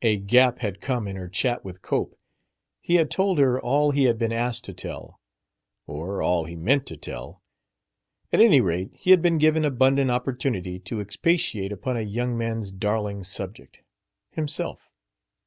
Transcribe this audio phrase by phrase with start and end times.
[0.00, 2.16] A gap had come in her chat with Cope.
[2.80, 5.20] He had told her all he had been asked to tell
[5.86, 7.42] or all he meant to tell:
[8.32, 12.72] at any rate he had been given abundant opportunity to expatiate upon a young man's
[12.72, 13.80] darling subject
[14.30, 14.88] himself.